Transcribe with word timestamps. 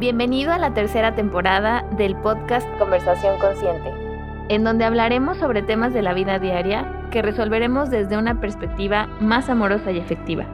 Bienvenido 0.00 0.50
a 0.50 0.56
la 0.56 0.72
tercera 0.72 1.14
temporada 1.14 1.86
del 1.98 2.16
podcast 2.16 2.66
Conversación 2.78 3.38
Consciente, 3.38 3.92
en 4.48 4.64
donde 4.64 4.86
hablaremos 4.86 5.36
sobre 5.36 5.60
temas 5.60 5.92
de 5.92 6.00
la 6.00 6.14
vida 6.14 6.38
diaria 6.38 7.06
que 7.10 7.20
resolveremos 7.20 7.90
desde 7.90 8.16
una 8.16 8.40
perspectiva 8.40 9.08
más 9.20 9.50
amorosa 9.50 9.90
y 9.90 9.98
efectiva, 9.98 10.46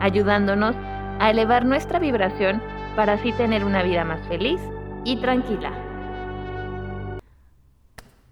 ayudándonos 0.00 0.74
a 1.18 1.30
elevar 1.30 1.66
nuestra 1.66 1.98
vibración 1.98 2.62
para 2.96 3.12
así 3.12 3.32
tener 3.32 3.62
una 3.62 3.82
vida 3.82 4.04
más 4.04 4.26
feliz 4.26 4.58
y 5.04 5.20
tranquila. 5.20 5.70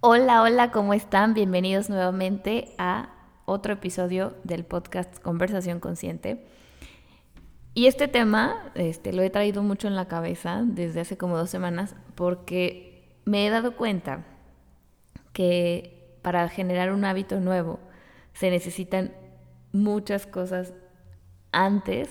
Hola, 0.00 0.40
hola, 0.40 0.70
¿cómo 0.70 0.94
están? 0.94 1.34
Bienvenidos 1.34 1.90
nuevamente 1.90 2.74
a 2.78 3.10
otro 3.44 3.74
episodio 3.74 4.32
del 4.42 4.64
podcast 4.64 5.20
Conversación 5.20 5.80
Consciente. 5.80 6.46
Y 7.76 7.88
este 7.88 8.08
tema 8.08 8.72
este, 8.74 9.12
lo 9.12 9.20
he 9.20 9.28
traído 9.28 9.62
mucho 9.62 9.86
en 9.86 9.96
la 9.96 10.08
cabeza 10.08 10.62
desde 10.64 11.00
hace 11.00 11.18
como 11.18 11.36
dos 11.36 11.50
semanas 11.50 11.94
porque 12.14 13.20
me 13.26 13.46
he 13.46 13.50
dado 13.50 13.76
cuenta 13.76 14.24
que 15.34 16.16
para 16.22 16.48
generar 16.48 16.90
un 16.90 17.04
hábito 17.04 17.38
nuevo 17.38 17.78
se 18.32 18.48
necesitan 18.48 19.12
muchas 19.72 20.26
cosas 20.26 20.72
antes 21.52 22.08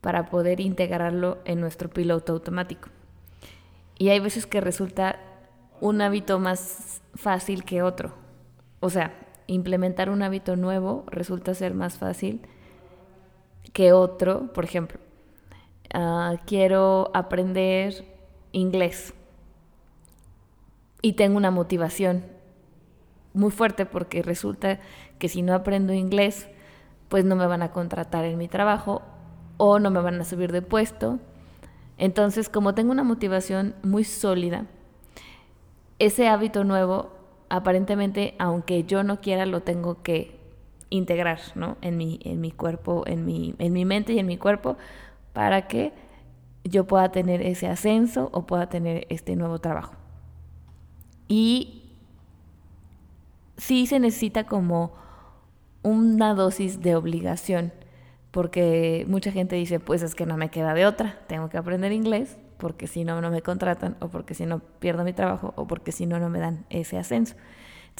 para 0.00 0.26
poder 0.26 0.58
integrarlo 0.58 1.38
en 1.44 1.60
nuestro 1.60 1.88
piloto 1.88 2.32
automático. 2.32 2.88
Y 3.96 4.08
hay 4.08 4.18
veces 4.18 4.44
que 4.44 4.60
resulta 4.60 5.20
un 5.80 6.02
hábito 6.02 6.40
más 6.40 7.00
fácil 7.14 7.62
que 7.62 7.82
otro. 7.82 8.12
O 8.80 8.90
sea, 8.90 9.14
implementar 9.46 10.10
un 10.10 10.24
hábito 10.24 10.56
nuevo 10.56 11.04
resulta 11.06 11.54
ser 11.54 11.74
más 11.74 11.96
fácil 11.96 12.40
que 13.72 13.92
otro, 13.92 14.52
por 14.52 14.64
ejemplo, 14.64 14.98
ah, 15.94 16.36
quiero 16.46 17.10
aprender 17.14 18.04
inglés 18.52 19.14
y 21.02 21.14
tengo 21.14 21.36
una 21.36 21.50
motivación 21.50 22.24
muy 23.32 23.50
fuerte 23.50 23.86
porque 23.86 24.22
resulta 24.22 24.80
que 25.18 25.28
si 25.28 25.42
no 25.42 25.54
aprendo 25.54 25.92
inglés, 25.92 26.48
pues 27.08 27.24
no 27.24 27.36
me 27.36 27.46
van 27.46 27.62
a 27.62 27.72
contratar 27.72 28.24
en 28.24 28.38
mi 28.38 28.48
trabajo 28.48 29.02
o 29.56 29.78
no 29.78 29.90
me 29.90 30.00
van 30.00 30.20
a 30.20 30.24
subir 30.24 30.52
de 30.52 30.62
puesto. 30.62 31.18
Entonces, 31.98 32.48
como 32.48 32.74
tengo 32.74 32.92
una 32.92 33.04
motivación 33.04 33.74
muy 33.82 34.04
sólida, 34.04 34.66
ese 35.98 36.28
hábito 36.28 36.64
nuevo, 36.64 37.10
aparentemente, 37.50 38.34
aunque 38.38 38.84
yo 38.84 39.02
no 39.02 39.20
quiera, 39.20 39.44
lo 39.44 39.60
tengo 39.60 40.02
que 40.02 40.39
integrar 40.90 41.40
¿no? 41.54 41.76
en, 41.80 41.96
mi, 41.96 42.20
en 42.24 42.40
mi 42.40 42.50
cuerpo, 42.50 43.04
en 43.06 43.24
mi, 43.24 43.54
en 43.58 43.72
mi 43.72 43.84
mente 43.84 44.12
y 44.12 44.18
en 44.18 44.26
mi 44.26 44.36
cuerpo, 44.36 44.76
para 45.32 45.66
que 45.66 45.92
yo 46.64 46.86
pueda 46.86 47.10
tener 47.10 47.40
ese 47.42 47.68
ascenso 47.68 48.28
o 48.32 48.46
pueda 48.46 48.68
tener 48.68 49.06
este 49.08 49.36
nuevo 49.36 49.60
trabajo. 49.60 49.94
Y 51.28 51.84
sí 53.56 53.86
se 53.86 54.00
necesita 54.00 54.44
como 54.44 54.92
una 55.82 56.34
dosis 56.34 56.80
de 56.80 56.96
obligación, 56.96 57.72
porque 58.30 59.06
mucha 59.08 59.32
gente 59.32 59.56
dice, 59.56 59.80
pues 59.80 60.02
es 60.02 60.14
que 60.14 60.26
no 60.26 60.36
me 60.36 60.50
queda 60.50 60.74
de 60.74 60.86
otra, 60.86 61.20
tengo 61.26 61.48
que 61.48 61.56
aprender 61.56 61.92
inglés, 61.92 62.38
porque 62.58 62.86
si 62.86 63.04
no, 63.04 63.20
no 63.20 63.30
me 63.30 63.42
contratan, 63.42 63.96
o 64.00 64.08
porque 64.08 64.34
si 64.34 64.44
no, 64.44 64.58
pierdo 64.58 65.04
mi 65.04 65.12
trabajo, 65.12 65.54
o 65.56 65.66
porque 65.66 65.92
si 65.92 66.06
no, 66.06 66.18
no 66.20 66.28
me 66.28 66.38
dan 66.38 66.66
ese 66.68 66.98
ascenso. 66.98 67.34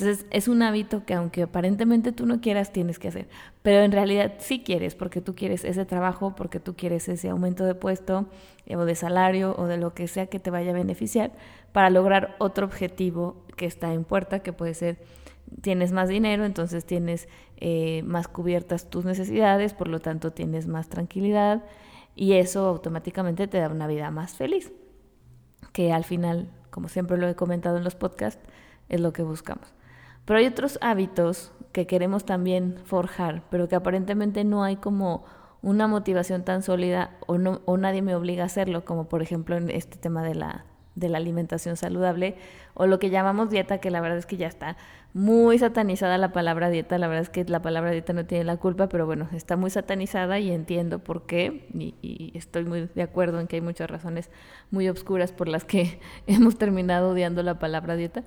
Entonces 0.01 0.27
es 0.31 0.49
un 0.49 0.63
hábito 0.63 1.05
que 1.05 1.13
aunque 1.13 1.43
aparentemente 1.43 2.13
tú 2.13 2.25
no 2.25 2.41
quieras, 2.41 2.73
tienes 2.73 2.99
que 2.99 3.09
hacer. 3.09 3.29
Pero 3.61 3.83
en 3.83 3.93
realidad 3.93 4.35
sí 4.39 4.63
quieres, 4.63 4.95
porque 4.95 5.21
tú 5.21 5.35
quieres 5.35 5.65
ese 5.65 5.85
trabajo, 5.85 6.35
porque 6.35 6.59
tú 6.59 6.75
quieres 6.75 7.09
ese 7.09 7.29
aumento 7.29 7.65
de 7.67 7.75
puesto 7.75 8.27
eh, 8.65 8.77
o 8.77 8.87
de 8.87 8.95
salario 8.95 9.55
o 9.59 9.67
de 9.67 9.77
lo 9.77 9.93
que 9.93 10.09
sea 10.09 10.27
que 10.27 10.41
te 10.41 10.51
vaya 10.51 10.71
a 10.71 10.75
beneficiar 10.75 11.33
para 11.73 11.91
lograr 11.91 12.35
otro 12.39 12.65
objetivo 12.65 13.45
que 13.57 13.67
está 13.67 13.93
en 13.93 14.05
puerta, 14.05 14.41
que 14.41 14.55
puede 14.55 14.73
ser 14.73 14.99
tienes 15.61 15.93
más 15.93 16.09
dinero, 16.09 16.45
entonces 16.45 16.87
tienes 16.87 17.29
eh, 17.59 18.03
más 18.05 18.29
cubiertas 18.29 18.89
tus 18.89 19.05
necesidades, 19.05 19.75
por 19.75 19.89
lo 19.89 20.01
tanto 20.01 20.33
tienes 20.33 20.67
más 20.67 20.89
tranquilidad 20.89 21.65
y 22.15 22.35
eso 22.35 22.67
automáticamente 22.67 23.49
te 23.49 23.59
da 23.59 23.69
una 23.69 23.87
vida 23.87 24.11
más 24.11 24.35
feliz, 24.35 24.73
que 25.73 25.93
al 25.93 26.05
final, 26.05 26.49
como 26.71 26.89
siempre 26.89 27.19
lo 27.19 27.29
he 27.29 27.35
comentado 27.35 27.77
en 27.77 27.85
los 27.85 27.97
podcasts, 27.97 28.43
es 28.89 29.01
lo 29.01 29.13
que 29.13 29.23
buscamos. 29.23 29.75
Pero 30.31 30.39
hay 30.39 30.47
otros 30.47 30.79
hábitos 30.81 31.51
que 31.73 31.89
queremos 31.89 32.25
también 32.25 32.77
forjar, 32.85 33.43
pero 33.51 33.69
que 33.69 33.75
aparentemente 33.75 34.45
no 34.45 34.63
hay 34.63 34.77
como 34.77 35.25
una 35.61 35.89
motivación 35.89 36.45
tan 36.45 36.63
sólida 36.63 37.19
o, 37.27 37.37
no, 37.37 37.63
o 37.65 37.77
nadie 37.77 38.01
me 38.01 38.15
obliga 38.15 38.45
a 38.45 38.47
hacerlo, 38.47 38.85
como 38.85 39.09
por 39.09 39.23
ejemplo 39.23 39.57
en 39.57 39.71
este 39.71 39.99
tema 39.99 40.23
de 40.23 40.37
la, 40.37 40.67
de 40.95 41.09
la 41.09 41.19
alimentación 41.19 41.77
saludable 41.77 42.37
o 42.75 42.87
lo 42.87 43.01
que 43.01 43.11
llamamos 43.11 43.51
dieta, 43.51 43.79
que 43.79 43.91
la 43.91 44.01
verdad 44.01 44.19
es 44.19 44.27
que 44.27 44.37
ya 44.37 44.47
está 44.47 44.77
muy 45.15 45.59
satanizada 45.59 46.17
la 46.17 46.31
palabra 46.31 46.71
dieta, 46.71 46.97
la 46.97 47.09
verdad 47.09 47.23
es 47.23 47.31
que 47.31 47.45
la 47.47 47.61
palabra 47.61 47.91
dieta 47.91 48.13
no 48.13 48.25
tiene 48.25 48.45
la 48.45 48.57
culpa, 48.57 48.89
pero 48.89 49.07
bueno, 49.07 49.29
está 49.33 49.57
muy 49.57 49.71
satanizada 49.71 50.39
y 50.39 50.53
entiendo 50.53 51.01
por 51.01 51.27
qué 51.27 51.67
y, 51.75 52.31
estoy 52.37 52.67
muy 52.67 52.89
de 52.95 53.03
acuerdo 53.03 53.41
en 53.41 53.49
que 53.49 53.57
hay 53.57 53.63
muchas 53.63 53.91
razones 53.91 54.31
muy 54.71 54.89
obscuras 54.89 55.33
por 55.33 55.49
las 55.49 55.65
que 55.65 55.99
hemos 56.29 56.57
terminado 56.57 57.11
odiando 57.11 57.43
la 57.43 57.59
palabra 57.59 57.97
dieta. 57.97 58.23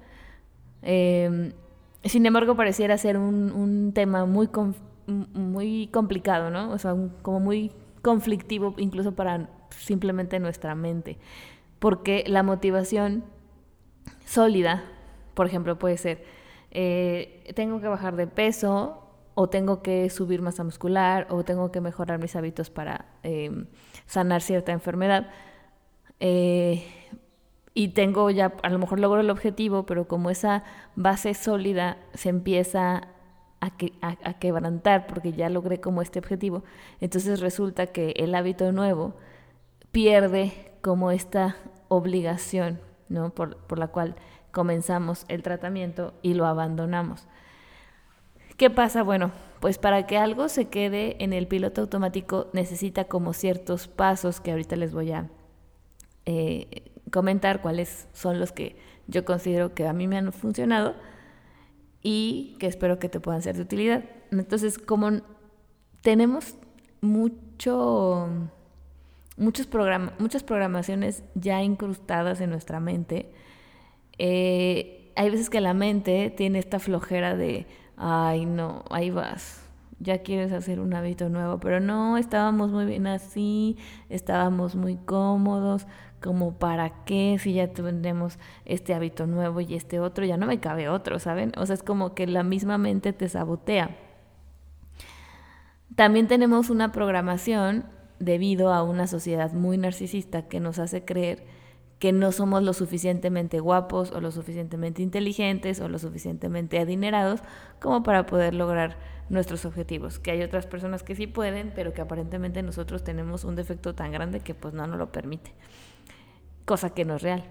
Eh, 0.81 1.53
sin 2.03 2.25
embargo, 2.25 2.55
pareciera 2.55 2.97
ser 2.97 3.17
un, 3.17 3.51
un 3.51 3.93
tema 3.93 4.25
muy, 4.25 4.49
muy 5.07 5.87
complicado, 5.87 6.49
¿no? 6.49 6.71
O 6.71 6.77
sea, 6.77 6.95
como 7.21 7.39
muy 7.39 7.71
conflictivo 8.01 8.75
incluso 8.77 9.13
para 9.13 9.49
simplemente 9.69 10.39
nuestra 10.39 10.75
mente. 10.75 11.17
Porque 11.79 12.23
la 12.27 12.43
motivación 12.43 13.23
sólida, 14.25 14.83
por 15.33 15.47
ejemplo, 15.47 15.79
puede 15.79 15.97
ser, 15.97 16.23
eh, 16.71 17.51
tengo 17.55 17.79
que 17.81 17.87
bajar 17.87 18.15
de 18.15 18.27
peso 18.27 18.99
o 19.35 19.49
tengo 19.49 19.81
que 19.81 20.09
subir 20.09 20.41
masa 20.41 20.63
muscular 20.63 21.27
o 21.29 21.43
tengo 21.43 21.71
que 21.71 21.81
mejorar 21.81 22.19
mis 22.19 22.35
hábitos 22.35 22.69
para 22.69 23.05
eh, 23.23 23.65
sanar 24.05 24.41
cierta 24.41 24.71
enfermedad. 24.71 25.29
Eh, 26.19 26.83
y 27.73 27.89
tengo 27.89 28.29
ya, 28.29 28.53
a 28.61 28.69
lo 28.69 28.79
mejor 28.79 28.99
logro 28.99 29.21
el 29.21 29.29
objetivo, 29.29 29.85
pero 29.85 30.07
como 30.07 30.29
esa 30.29 30.63
base 30.95 31.33
sólida 31.33 31.97
se 32.13 32.29
empieza 32.29 33.07
a, 33.59 33.77
que, 33.77 33.93
a, 34.01 34.33
quebrantar 34.39 35.07
porque 35.07 35.33
ya 35.33 35.49
logré 35.49 35.79
como 35.79 36.01
este 36.01 36.19
objetivo, 36.19 36.63
entonces 37.01 37.39
resulta 37.39 37.87
que 37.87 38.11
el 38.17 38.35
hábito 38.35 38.71
nuevo 38.71 39.15
pierde 39.91 40.71
como 40.81 41.11
esta 41.11 41.55
obligación, 41.87 42.79
¿no? 43.09 43.31
Por, 43.31 43.57
por 43.57 43.79
la 43.79 43.87
cual 43.87 44.15
comenzamos 44.51 45.25
el 45.29 45.41
tratamiento 45.41 46.13
y 46.21 46.33
lo 46.35 46.45
abandonamos. 46.45 47.27
¿Qué 48.57 48.69
pasa? 48.69 49.01
Bueno, 49.01 49.31
pues 49.59 49.77
para 49.79 50.05
que 50.05 50.17
algo 50.17 50.47
se 50.47 50.67
quede 50.67 51.15
en 51.23 51.33
el 51.33 51.47
piloto 51.47 51.81
automático 51.81 52.49
necesita 52.53 53.05
como 53.05 53.33
ciertos 53.33 53.87
pasos 53.87 54.41
que 54.41 54.51
ahorita 54.51 54.75
les 54.75 54.93
voy 54.93 55.11
a 55.11 55.29
eh, 56.25 56.92
comentar 57.13 57.61
cuáles 57.61 58.07
son 58.11 58.39
los 58.39 58.51
que 58.51 58.75
yo 59.05 59.23
considero 59.23 59.75
que 59.75 59.87
a 59.87 59.93
mí 59.93 60.07
me 60.07 60.17
han 60.17 60.33
funcionado 60.33 60.95
y 62.01 62.57
que 62.59 62.65
espero 62.65 62.97
que 62.97 63.07
te 63.07 63.19
puedan 63.19 63.43
ser 63.43 63.55
de 63.55 63.61
utilidad. 63.61 64.03
Entonces, 64.31 64.79
como 64.79 65.21
tenemos 66.01 66.55
mucho, 67.01 68.27
muchos 69.37 69.69
muchas 70.17 70.43
programaciones 70.43 71.23
ya 71.35 71.61
incrustadas 71.61 72.41
en 72.41 72.49
nuestra 72.49 72.79
mente, 72.79 73.31
eh, 74.17 75.11
hay 75.15 75.29
veces 75.29 75.51
que 75.51 75.61
la 75.61 75.75
mente 75.75 76.33
tiene 76.35 76.57
esta 76.57 76.79
flojera 76.79 77.35
de, 77.35 77.67
ay 77.95 78.47
no, 78.47 78.85
ahí 78.89 79.11
vas, 79.11 79.63
ya 79.99 80.23
quieres 80.23 80.51
hacer 80.51 80.79
un 80.79 80.93
hábito 80.95 81.29
nuevo, 81.29 81.59
pero 81.59 81.79
no, 81.79 82.17
estábamos 82.17 82.71
muy 82.71 82.85
bien 82.85 83.05
así, 83.05 83.77
estábamos 84.09 84.75
muy 84.75 84.97
cómodos, 84.97 85.85
como 86.23 86.57
para 86.57 87.03
qué 87.03 87.37
si 87.37 87.53
ya 87.53 87.73
tenemos 87.73 88.39
este 88.63 88.93
hábito 88.93 89.27
nuevo 89.27 89.59
y 89.59 89.75
este 89.75 89.99
otro, 89.99 90.23
ya 90.25 90.37
no 90.37 90.47
me 90.47 90.61
cabe 90.61 90.87
otro, 90.87 91.19
¿saben? 91.19 91.51
O 91.57 91.65
sea, 91.65 91.75
es 91.75 91.83
como 91.83 92.15
que 92.15 92.25
la 92.27 92.43
misma 92.43 92.77
mente 92.77 93.11
te 93.11 93.27
sabotea. 93.27 93.97
También 95.95 96.27
tenemos 96.27 96.69
una 96.69 96.93
programación 96.93 97.85
debido 98.19 98.73
a 98.73 98.83
una 98.83 99.05
sociedad 99.05 99.51
muy 99.51 99.77
narcisista 99.77 100.47
que 100.47 100.61
nos 100.61 100.79
hace 100.79 101.03
creer 101.03 101.43
que 101.99 102.13
no 102.13 102.31
somos 102.31 102.63
lo 102.63 102.73
suficientemente 102.73 103.59
guapos 103.59 104.11
o 104.11 104.21
lo 104.21 104.31
suficientemente 104.31 105.01
inteligentes 105.01 105.81
o 105.81 105.89
lo 105.89 105.99
suficientemente 105.99 106.79
adinerados 106.79 107.41
como 107.81 108.01
para 108.01 108.25
poder 108.25 108.53
lograr 108.53 108.97
nuestros 109.29 109.65
objetivos, 109.65 110.19
que 110.19 110.31
hay 110.31 110.41
otras 110.41 110.67
personas 110.67 111.03
que 111.03 111.15
sí 111.15 111.27
pueden, 111.27 111.71
pero 111.75 111.93
que 111.93 112.01
aparentemente 112.01 112.61
nosotros 112.63 113.03
tenemos 113.03 113.43
un 113.43 113.55
defecto 113.55 113.93
tan 113.93 114.11
grande 114.11 114.39
que 114.39 114.53
pues 114.53 114.73
no 114.73 114.87
nos 114.87 114.97
lo 114.97 115.11
permite 115.11 115.51
cosa 116.65 116.91
que 116.91 117.05
no 117.05 117.15
es 117.15 117.21
real. 117.21 117.43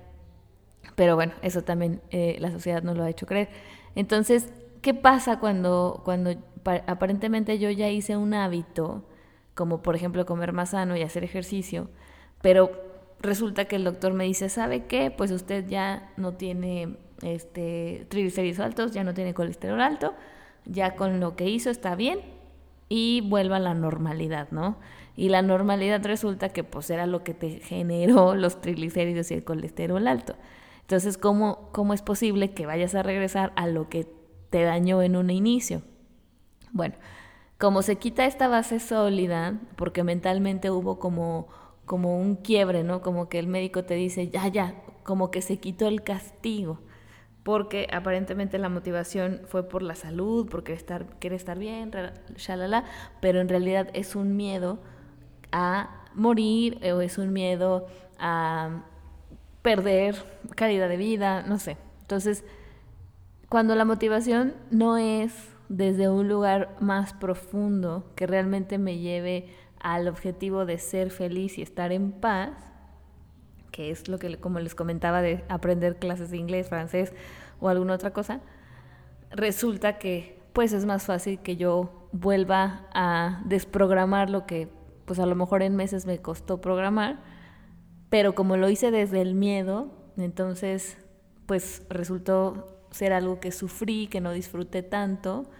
Pero 0.94 1.14
bueno, 1.14 1.32
eso 1.42 1.62
también 1.62 2.00
eh, 2.10 2.36
la 2.40 2.50
sociedad 2.50 2.82
nos 2.82 2.96
lo 2.96 3.04
ha 3.04 3.10
hecho 3.10 3.26
creer. 3.26 3.48
Entonces, 3.94 4.52
¿qué 4.80 4.94
pasa 4.94 5.38
cuando, 5.38 6.02
cuando 6.04 6.34
aparentemente 6.86 7.58
yo 7.58 7.70
ya 7.70 7.88
hice 7.88 8.16
un 8.16 8.34
hábito, 8.34 9.04
como 9.54 9.82
por 9.82 9.96
ejemplo 9.96 10.26
comer 10.26 10.52
más 10.52 10.70
sano 10.70 10.96
y 10.96 11.02
hacer 11.02 11.24
ejercicio, 11.24 11.88
pero 12.40 12.70
resulta 13.20 13.66
que 13.66 13.76
el 13.76 13.84
doctor 13.84 14.12
me 14.12 14.24
dice, 14.24 14.48
¿sabe 14.48 14.86
qué? 14.86 15.10
Pues 15.10 15.30
usted 15.30 15.66
ya 15.68 16.12
no 16.16 16.34
tiene 16.34 16.96
este, 17.22 18.06
triglicéridos 18.08 18.60
altos, 18.60 18.92
ya 18.92 19.04
no 19.04 19.14
tiene 19.14 19.34
colesterol 19.34 19.80
alto, 19.80 20.14
ya 20.64 20.96
con 20.96 21.20
lo 21.20 21.36
que 21.36 21.48
hizo 21.48 21.70
está 21.70 21.94
bien 21.94 22.20
y 22.88 23.20
vuelva 23.22 23.56
a 23.56 23.60
la 23.60 23.74
normalidad, 23.74 24.48
¿no? 24.50 24.76
Y 25.16 25.28
la 25.28 25.42
normalidad 25.42 26.04
resulta 26.04 26.50
que 26.50 26.64
pues 26.64 26.90
era 26.90 27.06
lo 27.06 27.24
que 27.24 27.34
te 27.34 27.60
generó 27.60 28.34
los 28.36 28.60
triglicéridos 28.60 29.30
y 29.30 29.34
el 29.34 29.44
colesterol 29.44 30.06
alto. 30.06 30.36
Entonces, 30.80 31.18
¿cómo, 31.18 31.68
cómo 31.72 31.94
es 31.94 32.02
posible 32.02 32.52
que 32.52 32.66
vayas 32.66 32.94
a 32.94 33.02
regresar 33.02 33.52
a 33.56 33.66
lo 33.66 33.88
que 33.88 34.06
te 34.50 34.62
dañó 34.62 35.02
en 35.02 35.16
un 35.16 35.30
inicio? 35.30 35.82
Bueno, 36.72 36.94
como 37.58 37.82
se 37.82 37.96
quita 37.96 38.26
esta 38.26 38.48
base 38.48 38.80
sólida, 38.80 39.60
porque 39.76 40.02
mentalmente 40.02 40.70
hubo 40.70 40.98
como 40.98 41.48
como 41.84 42.18
un 42.18 42.36
quiebre, 42.36 42.84
¿no? 42.84 43.02
Como 43.02 43.28
que 43.28 43.38
el 43.38 43.46
médico 43.46 43.84
te 43.84 43.94
dice, 43.94 44.28
ya, 44.28 44.48
ya, 44.48 44.74
como 45.02 45.30
que 45.30 45.42
se 45.42 45.58
quitó 45.58 45.88
el 45.88 46.02
castigo, 46.02 46.80
porque 47.42 47.88
aparentemente 47.92 48.58
la 48.58 48.68
motivación 48.68 49.42
fue 49.46 49.68
por 49.68 49.82
la 49.82 49.94
salud, 49.94 50.48
porque 50.48 50.72
estar, 50.72 51.18
quiere 51.18 51.36
estar 51.36 51.58
bien, 51.58 51.90
shalala, 52.36 52.84
pero 53.20 53.40
en 53.40 53.48
realidad 53.48 53.88
es 53.94 54.14
un 54.14 54.36
miedo 54.36 54.78
a 55.52 55.90
morir 56.14 56.80
o 56.92 57.00
es 57.00 57.18
un 57.18 57.32
miedo 57.32 57.86
a 58.18 58.82
perder 59.62 60.16
calidad 60.56 60.88
de 60.88 60.96
vida, 60.96 61.42
no 61.42 61.58
sé. 61.58 61.76
Entonces, 62.00 62.44
cuando 63.48 63.74
la 63.74 63.84
motivación 63.84 64.54
no 64.70 64.96
es 64.96 65.32
desde 65.68 66.08
un 66.08 66.28
lugar 66.28 66.76
más 66.80 67.12
profundo 67.14 68.04
que 68.14 68.26
realmente 68.26 68.78
me 68.78 68.98
lleve 68.98 69.48
al 69.80 70.08
objetivo 70.08 70.66
de 70.66 70.78
ser 70.78 71.10
feliz 71.10 71.58
y 71.58 71.62
estar 71.62 71.92
en 71.92 72.12
paz, 72.12 72.50
que 73.70 73.90
es 73.90 74.08
lo 74.08 74.18
que, 74.18 74.36
como 74.36 74.58
les 74.60 74.74
comentaba, 74.74 75.22
de 75.22 75.44
aprender 75.48 75.96
clases 75.96 76.30
de 76.30 76.36
inglés, 76.36 76.68
francés 76.68 77.12
o 77.60 77.68
alguna 77.68 77.94
otra 77.94 78.12
cosa, 78.12 78.40
resulta 79.30 79.98
que 79.98 80.38
pues 80.52 80.72
es 80.72 80.84
más 80.84 81.04
fácil 81.04 81.38
que 81.38 81.56
yo 81.56 82.08
vuelva 82.12 82.86
a 82.92 83.40
desprogramar 83.46 84.28
lo 84.28 84.46
que 84.46 84.68
pues 85.12 85.20
a 85.20 85.26
lo 85.26 85.36
mejor 85.36 85.62
en 85.62 85.76
meses 85.76 86.06
me 86.06 86.22
costó 86.22 86.62
programar, 86.62 87.20
pero 88.08 88.34
como 88.34 88.56
lo 88.56 88.70
hice 88.70 88.90
desde 88.90 89.20
el 89.20 89.34
miedo, 89.34 89.90
entonces 90.16 90.96
pues 91.44 91.82
resultó 91.90 92.86
ser 92.92 93.12
algo 93.12 93.38
que 93.38 93.52
sufrí, 93.52 94.06
que 94.06 94.22
no 94.22 94.32
disfruté 94.32 94.82
tanto, 94.82 95.50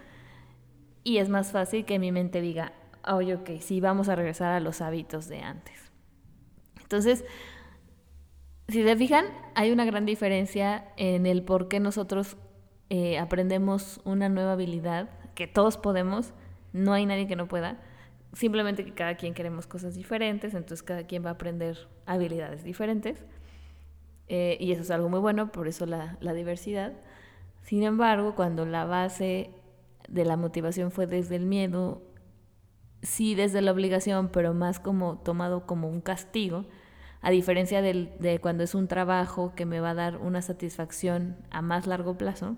y 1.03 1.19
es 1.19 1.29
más 1.29 1.51
fácil 1.51 1.85
que 1.85 1.99
mi 1.99 2.11
mente 2.11 2.41
diga, 2.41 2.73
oye, 3.07 3.35
ok, 3.35 3.51
sí, 3.59 3.79
vamos 3.79 4.09
a 4.09 4.15
regresar 4.15 4.53
a 4.53 4.59
los 4.59 4.81
hábitos 4.81 5.27
de 5.27 5.41
antes. 5.41 5.91
Entonces, 6.81 7.23
si 8.69 8.81
se 8.81 8.95
fijan, 8.95 9.27
hay 9.53 9.69
una 9.69 9.85
gran 9.85 10.07
diferencia 10.07 10.91
en 10.97 11.27
el 11.27 11.43
por 11.43 11.67
qué 11.67 11.79
nosotros 11.79 12.37
eh, 12.89 13.19
aprendemos 13.19 14.01
una 14.03 14.29
nueva 14.29 14.53
habilidad, 14.53 15.11
que 15.35 15.45
todos 15.45 15.77
podemos, 15.77 16.33
no 16.71 16.91
hay 16.91 17.05
nadie 17.05 17.27
que 17.27 17.35
no 17.35 17.47
pueda, 17.47 17.77
simplemente 18.33 18.83
que 18.83 18.93
cada 18.93 19.15
quien 19.15 19.33
queremos 19.33 19.67
cosas 19.67 19.95
diferentes, 19.95 20.53
entonces 20.53 20.83
cada 20.83 21.05
quien 21.05 21.23
va 21.23 21.29
a 21.29 21.33
aprender 21.33 21.87
habilidades 22.05 22.63
diferentes, 22.63 23.23
eh, 24.27 24.57
y 24.59 24.71
eso 24.71 24.81
es 24.81 24.91
algo 24.91 25.09
muy 25.09 25.19
bueno, 25.19 25.51
por 25.51 25.67
eso 25.67 25.85
la, 25.85 26.17
la 26.21 26.33
diversidad. 26.33 26.93
Sin 27.61 27.83
embargo, 27.83 28.35
cuando 28.35 28.65
la 28.65 28.85
base 28.85 29.51
de 30.07 30.25
la 30.25 30.37
motivación 30.37 30.91
fue 30.91 31.07
desde 31.07 31.35
el 31.35 31.45
miedo, 31.45 32.01
sí 33.01 33.35
desde 33.35 33.61
la 33.61 33.71
obligación, 33.71 34.29
pero 34.29 34.53
más 34.53 34.79
como 34.79 35.17
tomado 35.19 35.65
como 35.65 35.89
un 35.89 36.01
castigo, 36.01 36.65
a 37.21 37.31
diferencia 37.31 37.81
de 37.81 38.39
cuando 38.41 38.63
es 38.63 38.75
un 38.75 38.89
trabajo 38.89 39.53
que 39.55 39.65
me 39.65 39.79
va 39.79 39.91
a 39.91 39.95
dar 39.95 40.17
una 40.17 40.41
satisfacción 40.41 41.37
a 41.51 41.61
más 41.61 41.87
largo 41.87 42.17
plazo, 42.17 42.57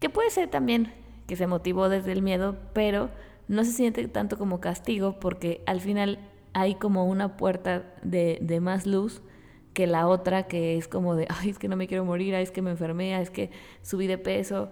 que 0.00 0.10
puede 0.10 0.28
ser 0.28 0.50
también 0.50 0.92
que 1.26 1.36
se 1.36 1.46
motivó 1.46 1.88
desde 1.88 2.12
el 2.12 2.20
miedo, 2.20 2.58
pero 2.74 3.10
no 3.48 3.64
se 3.64 3.72
siente 3.72 4.06
tanto 4.08 4.38
como 4.38 4.60
castigo 4.60 5.18
porque 5.20 5.62
al 5.66 5.80
final 5.80 6.18
hay 6.52 6.76
como 6.76 7.04
una 7.06 7.36
puerta 7.36 7.94
de, 8.02 8.38
de 8.40 8.60
más 8.60 8.86
luz 8.86 9.22
que 9.74 9.86
la 9.86 10.06
otra 10.06 10.44
que 10.44 10.78
es 10.78 10.88
como 10.88 11.16
de, 11.16 11.26
ay, 11.28 11.50
es 11.50 11.58
que 11.58 11.68
no 11.68 11.76
me 11.76 11.88
quiero 11.88 12.04
morir, 12.04 12.34
ay, 12.34 12.44
es 12.44 12.50
que 12.50 12.62
me 12.62 12.70
enfermé, 12.70 13.14
ay, 13.14 13.22
es 13.22 13.30
que 13.30 13.50
subí 13.82 14.06
de 14.06 14.18
peso 14.18 14.70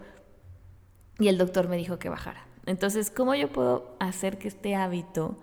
y 1.19 1.27
el 1.27 1.37
doctor 1.37 1.67
me 1.67 1.77
dijo 1.77 1.99
que 1.99 2.09
bajara. 2.09 2.47
Entonces, 2.65 3.11
¿cómo 3.11 3.35
yo 3.35 3.49
puedo 3.49 3.95
hacer 3.99 4.37
que 4.37 4.47
este 4.47 4.75
hábito, 4.75 5.37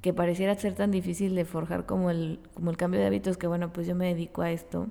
que 0.00 0.12
pareciera 0.12 0.54
ser 0.54 0.74
tan 0.74 0.90
difícil 0.92 1.34
de 1.34 1.44
forjar 1.44 1.84
como 1.84 2.10
el, 2.10 2.40
como 2.54 2.70
el 2.70 2.76
cambio 2.76 3.00
de 3.00 3.06
hábitos, 3.06 3.36
que 3.36 3.48
bueno, 3.48 3.72
pues 3.72 3.86
yo 3.86 3.94
me 3.94 4.06
dedico 4.06 4.42
a 4.42 4.52
esto, 4.52 4.86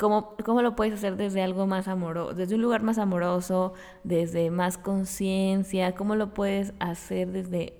¿cómo, 0.00 0.34
cómo 0.44 0.62
lo 0.62 0.74
puedes 0.74 0.94
hacer 0.94 1.16
desde 1.16 1.42
algo 1.42 1.66
más 1.66 1.86
amoroso, 1.86 2.34
desde 2.34 2.54
un 2.54 2.62
lugar 2.62 2.82
más 2.82 2.96
amoroso, 2.98 3.74
desde 4.02 4.50
más 4.50 4.78
conciencia? 4.78 5.94
¿Cómo 5.94 6.16
lo 6.16 6.32
puedes 6.32 6.72
hacer 6.80 7.30
desde, 7.30 7.76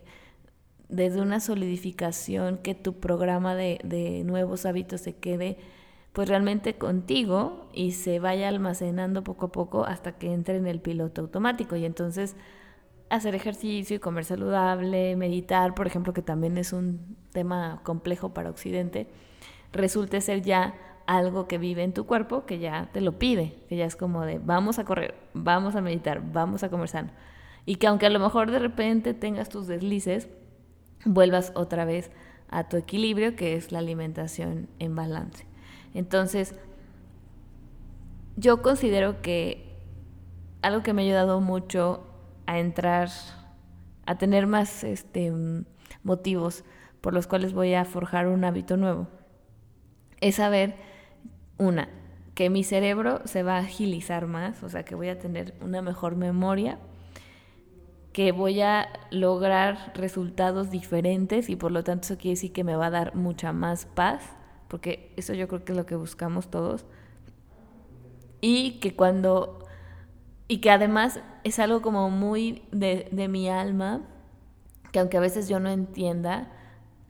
desde 0.90 1.22
una 1.22 1.40
solidificación 1.40 2.58
que 2.58 2.75
tu 2.75 3.00
programa 3.00 3.55
de, 3.55 3.81
de 3.84 4.22
nuevos 4.25 4.67
hábitos 4.67 5.00
se 5.00 5.17
quede 5.17 5.56
pues 6.12 6.28
realmente 6.28 6.76
contigo 6.76 7.69
y 7.72 7.93
se 7.93 8.19
vaya 8.19 8.49
almacenando 8.49 9.25
poco 9.25 9.46
a 9.46 9.52
poco 9.52 9.84
hasta 9.84 10.19
que 10.19 10.32
entre 10.32 10.56
en 10.56 10.66
el 10.66 10.81
piloto 10.81 11.23
automático 11.23 11.76
y 11.76 11.84
entonces 11.87 12.37
hacer 13.08 13.34
ejercicio 13.34 13.96
y 13.96 14.00
comer 14.00 14.25
saludable, 14.25 15.16
meditar, 15.16 15.75
por 15.75 15.87
ejemplo, 15.87 16.12
que 16.12 16.23
también 16.23 16.58
es 16.58 16.73
un 16.73 17.16
tema 17.32 17.81
complejo 17.82 18.34
para 18.34 18.50
Occidente, 18.50 19.08
resulte 19.73 20.20
ser 20.20 20.43
ya 20.43 20.89
algo 21.06 21.49
que 21.49 21.58
vive 21.58 21.82
en 21.82 21.93
tu 21.93 22.06
cuerpo, 22.06 22.47
que 22.47 22.58
ya 22.58 22.88
te 22.93 23.00
lo 23.00 23.19
pide, 23.19 23.56
que 23.69 23.76
ya 23.76 23.85
es 23.85 23.97
como 23.97 24.25
de 24.25 24.38
vamos 24.38 24.79
a 24.79 24.85
correr, 24.85 25.14
vamos 25.35 25.75
a 25.76 25.81
meditar, 25.81 26.23
vamos 26.32 26.62
a 26.62 26.70
comer 26.70 26.88
sano. 26.88 27.11
Y 27.67 27.76
que 27.76 27.87
aunque 27.87 28.06
a 28.06 28.11
lo 28.11 28.19
mejor 28.19 28.50
de 28.50 28.58
repente 28.58 29.14
tengas 29.14 29.49
tus 29.49 29.67
deslices, 29.67 30.29
vuelvas 31.05 31.52
otra 31.55 31.85
vez 31.85 32.11
a 32.49 32.69
tu 32.69 32.76
equilibrio, 32.76 33.37
que 33.37 33.55
es 33.55 33.73
la 33.73 33.79
alimentación 33.79 34.69
en 34.79 34.94
balance. 34.97 35.47
Entonces, 35.94 36.55
yo 38.37 38.62
considero 38.62 39.23
que 39.23 39.76
algo 40.62 40.82
que 40.82 40.93
me 40.93 41.02
ha 41.02 41.05
ayudado 41.05 41.41
mucho 41.41 42.06
a 42.47 42.58
entrar, 42.58 43.11
a 44.06 44.19
tener 44.19 44.47
más 44.47 44.85
este, 44.85 45.32
motivos 46.02 46.64
por 47.00 47.14
los 47.14 47.26
cuales 47.26 47.52
voy 47.52 47.75
a 47.75 47.85
forjar 47.85 48.26
un 48.26 48.44
hábito 48.44 48.76
nuevo. 48.76 49.09
Es 50.21 50.37
saber, 50.37 50.75
una, 51.61 51.88
que 52.35 52.50
mi 52.50 52.64
cerebro 52.64 53.21
se 53.26 53.43
va 53.43 53.57
a 53.57 53.61
agilizar 53.61 54.26
más, 54.26 54.62
o 54.62 54.69
sea, 54.69 54.85
que 54.85 54.95
voy 54.95 55.09
a 55.09 55.19
tener 55.19 55.55
una 55.61 55.83
mejor 55.83 56.17
memoria, 56.17 56.79
que 58.12 58.33
voy 58.33 58.61
a 58.62 58.88
lograr 59.11 59.93
resultados 59.95 60.71
diferentes 60.71 61.49
y 61.49 61.57
por 61.57 61.71
lo 61.71 61.85
tanto 61.85 62.07
eso 62.07 62.17
quiere 62.17 62.31
decir 62.31 62.52
que 62.52 62.64
me 62.64 62.75
va 62.75 62.87
a 62.87 62.90
dar 62.90 63.14
mucha 63.14 63.52
más 63.52 63.85
paz, 63.85 64.25
porque 64.67 65.12
eso 65.17 65.35
yo 65.35 65.47
creo 65.47 65.64
que 65.64 65.73
es 65.73 65.79
lo 65.79 65.87
que 65.87 65.97
buscamos 65.97 66.50
todos. 66.50 66.87
Y 68.40 68.81
que 68.81 68.97
cuando 68.97 69.67
y 70.49 70.59
que 70.59 70.71
además 70.71 71.21
es 71.45 71.59
algo 71.59 71.83
como 71.83 72.11
muy 72.11 72.62
de, 72.73 73.07
de, 73.12 73.29
mi 73.29 73.49
alma, 73.49 74.00
que 74.90 74.99
aunque 74.99 75.19
a 75.19 75.21
veces 75.21 75.49
yo 75.49 75.61
no 75.61 75.69
entienda 75.69 76.50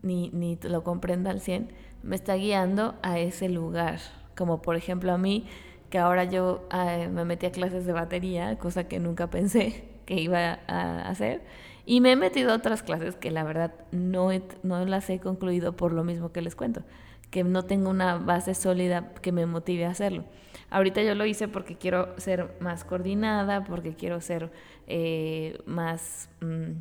ni, 0.03 0.29
ni 0.31 0.59
lo 0.63 0.85
comprenda 0.85 1.31
al 1.31 1.41
100, 1.41 1.71
me 2.03 2.17
está 2.17 2.35
guiando 2.35 2.97
a 3.03 3.19
ese 3.19 3.49
lugar. 3.49 4.01
Como 4.41 4.63
por 4.63 4.75
ejemplo 4.75 5.13
a 5.13 5.19
mí, 5.19 5.45
que 5.91 5.99
ahora 5.99 6.25
yo 6.25 6.67
eh, 6.73 7.11
me 7.13 7.27
metí 7.27 7.45
a 7.45 7.53
clases 7.53 7.85
de 7.85 7.93
batería, 7.93 8.57
cosa 8.57 8.89
que 8.89 8.99
nunca 8.99 9.29
pensé 9.29 9.85
que 10.07 10.15
iba 10.15 10.61
a 10.67 11.07
hacer. 11.11 11.43
Y 11.85 12.01
me 12.01 12.13
he 12.13 12.17
metido 12.17 12.53
a 12.53 12.55
otras 12.55 12.83
clases 12.83 13.17
que 13.17 13.31
la 13.31 13.45
verdad 13.45 13.75
no, 13.93 14.31
no 14.63 14.87
las 14.87 15.11
he 15.11 15.21
concluido 15.21 15.77
por 15.77 15.93
lo 15.93 16.05
mismo 16.05 16.33
que 16.33 16.41
les 16.41 16.57
cuento, 16.57 16.85
que 17.31 17.45
no 17.45 17.67
tengo 17.67 17.91
una 17.91 18.17
base 18.17 18.55
sólida 18.55 19.13
que 19.21 19.31
me 19.31 19.45
motive 19.45 19.85
a 19.85 19.91
hacerlo. 19.91 20.25
Ahorita 20.71 21.03
yo 21.03 21.15
lo 21.15 21.27
hice 21.27 21.47
porque 21.47 21.77
quiero 21.77 22.19
ser 22.19 22.57
más 22.61 22.85
coordinada, 22.85 23.65
porque 23.65 23.95
quiero 23.95 24.23
ser 24.23 24.51
eh, 24.87 25.59
más 25.67 26.31
mm, 26.41 26.81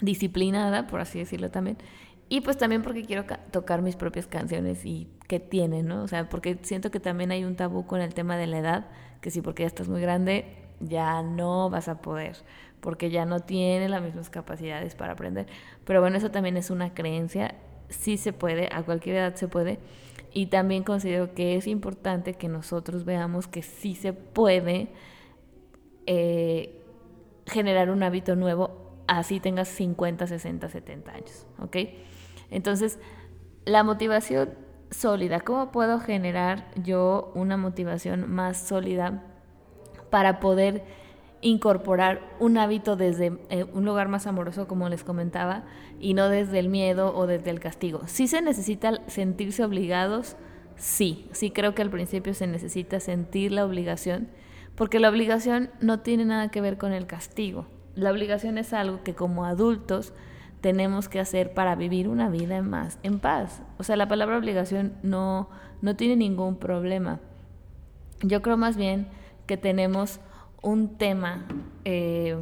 disciplinada, 0.00 0.86
por 0.86 1.02
así 1.02 1.18
decirlo 1.18 1.50
también. 1.50 1.76
Y 2.28 2.40
pues 2.40 2.58
también 2.58 2.82
porque 2.82 3.04
quiero 3.04 3.24
tocar 3.52 3.82
mis 3.82 3.94
propias 3.94 4.26
canciones 4.26 4.84
y 4.84 5.08
que 5.28 5.38
tienen, 5.38 5.86
¿no? 5.86 6.02
O 6.02 6.08
sea, 6.08 6.28
porque 6.28 6.58
siento 6.62 6.90
que 6.90 6.98
también 6.98 7.30
hay 7.30 7.44
un 7.44 7.54
tabú 7.54 7.86
con 7.86 8.00
el 8.00 8.14
tema 8.14 8.36
de 8.36 8.48
la 8.48 8.58
edad, 8.58 8.86
que 9.20 9.30
sí, 9.30 9.42
porque 9.42 9.62
ya 9.62 9.68
estás 9.68 9.88
muy 9.88 10.00
grande, 10.00 10.44
ya 10.80 11.22
no 11.22 11.70
vas 11.70 11.88
a 11.88 12.02
poder, 12.02 12.36
porque 12.80 13.10
ya 13.10 13.26
no 13.26 13.40
tienes 13.40 13.90
las 13.90 14.02
mismas 14.02 14.28
capacidades 14.28 14.96
para 14.96 15.12
aprender. 15.12 15.46
Pero 15.84 16.00
bueno, 16.00 16.16
eso 16.16 16.32
también 16.32 16.56
es 16.56 16.70
una 16.70 16.94
creencia, 16.94 17.54
sí 17.88 18.16
se 18.16 18.32
puede, 18.32 18.68
a 18.72 18.82
cualquier 18.82 19.16
edad 19.16 19.36
se 19.36 19.46
puede, 19.46 19.78
y 20.32 20.46
también 20.46 20.82
considero 20.82 21.32
que 21.32 21.56
es 21.56 21.68
importante 21.68 22.34
que 22.34 22.48
nosotros 22.48 23.04
veamos 23.04 23.46
que 23.46 23.62
sí 23.62 23.94
se 23.94 24.12
puede 24.12 24.88
eh, 26.06 26.82
generar 27.46 27.90
un 27.90 28.02
hábito 28.02 28.36
nuevo, 28.36 28.85
así 29.06 29.40
tengas 29.40 29.68
50, 29.68 30.26
60, 30.26 30.68
70 30.68 31.12
años, 31.12 31.46
¿ok? 31.58 31.76
Entonces, 32.50 32.98
la 33.64 33.82
motivación 33.82 34.50
sólida? 34.90 35.40
¿Cómo 35.40 35.72
puedo 35.72 35.98
generar 36.00 36.68
yo 36.82 37.32
una 37.34 37.56
motivación 37.56 38.30
más 38.30 38.58
sólida 38.58 39.22
para 40.10 40.40
poder 40.40 40.84
incorporar 41.42 42.22
un 42.38 42.58
hábito 42.58 42.96
desde 42.96 43.38
eh, 43.50 43.64
un 43.72 43.84
lugar 43.84 44.08
más 44.08 44.26
amoroso, 44.26 44.66
como 44.66 44.88
les 44.88 45.04
comentaba, 45.04 45.64
y 46.00 46.14
no 46.14 46.28
desde 46.28 46.58
el 46.58 46.68
miedo 46.68 47.14
o 47.14 47.26
desde 47.26 47.50
el 47.50 47.60
castigo. 47.60 48.02
Si 48.06 48.26
se 48.26 48.40
necesita 48.40 49.06
sentirse 49.06 49.64
obligados, 49.64 50.36
sí, 50.76 51.28
sí 51.32 51.50
creo 51.50 51.74
que 51.74 51.82
al 51.82 51.90
principio 51.90 52.34
se 52.34 52.46
necesita 52.46 53.00
sentir 53.00 53.52
la 53.52 53.64
obligación, 53.64 54.28
porque 54.74 55.00
la 55.00 55.08
obligación 55.08 55.70
no 55.80 56.00
tiene 56.00 56.24
nada 56.24 56.50
que 56.50 56.60
ver 56.60 56.78
con 56.78 56.92
el 56.92 57.06
castigo. 57.06 57.66
La 57.96 58.12
obligación 58.12 58.58
es 58.58 58.72
algo 58.72 59.02
que 59.02 59.14
como 59.14 59.44
adultos 59.44 60.12
tenemos 60.60 61.08
que 61.08 61.18
hacer 61.18 61.54
para 61.54 61.74
vivir 61.74 62.08
una 62.08 62.28
vida 62.28 62.62
más 62.62 62.98
en 63.02 63.18
paz. 63.18 63.62
O 63.78 63.84
sea, 63.84 63.96
la 63.96 64.08
palabra 64.08 64.38
obligación 64.38 64.92
no, 65.02 65.48
no 65.82 65.96
tiene 65.96 66.16
ningún 66.16 66.56
problema. 66.56 67.20
Yo 68.22 68.42
creo 68.42 68.56
más 68.56 68.76
bien 68.76 69.08
que 69.46 69.56
tenemos 69.56 70.20
un 70.62 70.98
tema 70.98 71.46
eh, 71.84 72.36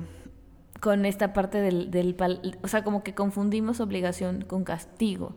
con 0.80 1.04
esta 1.06 1.32
parte 1.32 1.60
del, 1.60 1.90
del, 1.90 2.16
o 2.62 2.68
sea, 2.68 2.82
como 2.82 3.02
que 3.02 3.14
confundimos 3.14 3.80
obligación 3.80 4.42
con 4.42 4.64
castigo. 4.64 5.34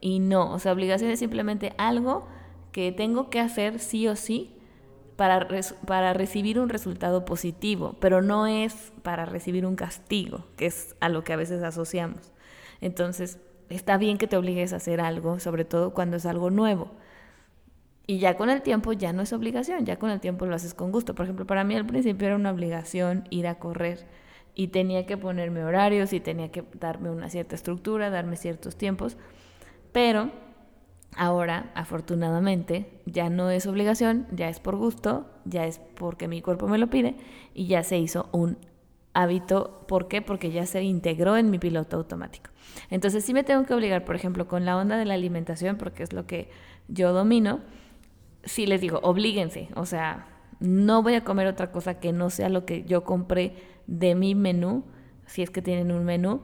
Y 0.00 0.18
no, 0.18 0.50
o 0.52 0.58
sea, 0.58 0.72
obligación 0.72 1.10
es 1.10 1.18
simplemente 1.18 1.74
algo 1.78 2.26
que 2.72 2.90
tengo 2.90 3.30
que 3.30 3.38
hacer 3.38 3.78
sí 3.78 4.08
o 4.08 4.16
sí 4.16 4.56
para, 5.16 5.48
para 5.86 6.12
recibir 6.12 6.58
un 6.58 6.68
resultado 6.68 7.24
positivo, 7.24 7.96
pero 8.00 8.22
no 8.22 8.46
es 8.46 8.92
para 9.02 9.24
recibir 9.24 9.66
un 9.66 9.76
castigo, 9.76 10.46
que 10.56 10.66
es 10.66 10.96
a 11.00 11.08
lo 11.08 11.24
que 11.24 11.32
a 11.32 11.36
veces 11.36 11.62
asociamos. 11.62 12.32
Entonces, 12.80 13.38
está 13.68 13.96
bien 13.96 14.18
que 14.18 14.26
te 14.26 14.36
obligues 14.36 14.72
a 14.72 14.76
hacer 14.76 15.00
algo, 15.00 15.38
sobre 15.40 15.64
todo 15.64 15.92
cuando 15.94 16.16
es 16.16 16.26
algo 16.26 16.50
nuevo. 16.50 16.90
Y 18.06 18.18
ya 18.18 18.36
con 18.36 18.50
el 18.50 18.62
tiempo 18.62 18.92
ya 18.92 19.12
no 19.12 19.22
es 19.22 19.32
obligación, 19.32 19.86
ya 19.86 19.98
con 19.98 20.10
el 20.10 20.20
tiempo 20.20 20.46
lo 20.46 20.54
haces 20.54 20.74
con 20.74 20.90
gusto. 20.90 21.14
Por 21.14 21.24
ejemplo, 21.26 21.46
para 21.46 21.64
mí 21.64 21.76
al 21.76 21.86
principio 21.86 22.26
era 22.26 22.36
una 22.36 22.50
obligación 22.50 23.24
ir 23.30 23.46
a 23.46 23.58
correr 23.58 24.06
y 24.54 24.68
tenía 24.68 25.06
que 25.06 25.16
ponerme 25.16 25.64
horarios 25.64 26.12
y 26.12 26.20
tenía 26.20 26.50
que 26.50 26.64
darme 26.78 27.10
una 27.10 27.30
cierta 27.30 27.54
estructura, 27.54 28.10
darme 28.10 28.36
ciertos 28.36 28.76
tiempos, 28.76 29.16
pero 29.92 30.30
ahora 31.16 31.70
afortunadamente 31.74 33.00
ya 33.06 33.30
no 33.30 33.50
es 33.50 33.66
obligación, 33.66 34.26
ya 34.32 34.48
es 34.48 34.60
por 34.60 34.76
gusto, 34.76 35.26
ya 35.44 35.66
es 35.66 35.80
porque 35.96 36.28
mi 36.28 36.42
cuerpo 36.42 36.68
me 36.68 36.78
lo 36.78 36.88
pide 36.88 37.16
y 37.54 37.66
ya 37.66 37.82
se 37.82 37.98
hizo 37.98 38.28
un 38.32 38.58
hábito. 39.12 39.84
¿Por 39.88 40.08
qué? 40.08 40.22
Porque 40.22 40.50
ya 40.50 40.66
se 40.66 40.82
integró 40.82 41.36
en 41.36 41.50
mi 41.50 41.58
piloto 41.58 41.96
automático. 41.96 42.50
Entonces 42.90 43.24
sí 43.24 43.34
me 43.34 43.44
tengo 43.44 43.64
que 43.64 43.74
obligar, 43.74 44.04
por 44.04 44.16
ejemplo, 44.16 44.48
con 44.48 44.64
la 44.64 44.76
onda 44.76 44.96
de 44.96 45.04
la 45.04 45.14
alimentación, 45.14 45.76
porque 45.76 46.02
es 46.02 46.12
lo 46.12 46.26
que 46.26 46.50
yo 46.88 47.12
domino 47.12 47.60
sí 48.44 48.66
les 48.66 48.80
digo, 48.80 49.00
oblíguense, 49.02 49.68
o 49.74 49.86
sea, 49.86 50.26
no 50.60 51.02
voy 51.02 51.14
a 51.14 51.24
comer 51.24 51.46
otra 51.46 51.72
cosa 51.72 52.00
que 52.00 52.12
no 52.12 52.30
sea 52.30 52.48
lo 52.48 52.64
que 52.64 52.84
yo 52.84 53.04
compré 53.04 53.54
de 53.86 54.14
mi 54.14 54.34
menú, 54.34 54.84
si 55.26 55.42
es 55.42 55.50
que 55.50 55.62
tienen 55.62 55.92
un 55.92 56.04
menú, 56.04 56.42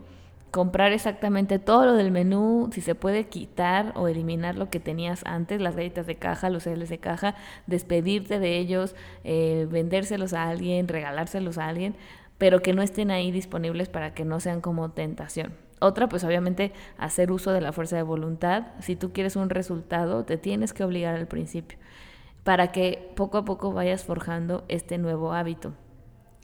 comprar 0.50 0.92
exactamente 0.92 1.58
todo 1.58 1.86
lo 1.86 1.94
del 1.94 2.10
menú, 2.10 2.70
si 2.72 2.80
se 2.80 2.94
puede 2.94 3.26
quitar 3.26 3.92
o 3.96 4.08
eliminar 4.08 4.56
lo 4.56 4.70
que 4.70 4.80
tenías 4.80 5.22
antes, 5.24 5.60
las 5.60 5.76
galletas 5.76 6.06
de 6.06 6.16
caja, 6.16 6.50
los 6.50 6.64
cereales 6.64 6.88
de 6.88 6.98
caja, 6.98 7.34
despedirte 7.66 8.38
de 8.38 8.58
ellos, 8.58 8.94
eh, 9.24 9.66
vendérselos 9.70 10.32
a 10.32 10.48
alguien, 10.48 10.88
regalárselos 10.88 11.58
a 11.58 11.68
alguien, 11.68 11.96
pero 12.38 12.60
que 12.60 12.72
no 12.72 12.82
estén 12.82 13.10
ahí 13.10 13.30
disponibles 13.30 13.88
para 13.88 14.14
que 14.14 14.24
no 14.24 14.40
sean 14.40 14.60
como 14.60 14.90
tentación. 14.90 15.54
Otra, 15.80 16.08
pues 16.08 16.24
obviamente 16.24 16.72
hacer 16.96 17.30
uso 17.30 17.52
de 17.52 17.60
la 17.60 17.72
fuerza 17.72 17.96
de 17.96 18.02
voluntad. 18.02 18.68
Si 18.80 18.96
tú 18.96 19.12
quieres 19.12 19.36
un 19.36 19.50
resultado, 19.50 20.24
te 20.24 20.36
tienes 20.36 20.72
que 20.72 20.84
obligar 20.84 21.14
al 21.14 21.28
principio 21.28 21.78
para 22.48 22.72
que 22.72 23.12
poco 23.14 23.36
a 23.36 23.44
poco 23.44 23.72
vayas 23.72 24.04
forjando 24.04 24.64
este 24.68 24.96
nuevo 24.96 25.34
hábito. 25.34 25.74